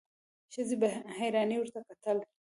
[0.53, 2.17] ښځې په حيرانۍ ورته کتل: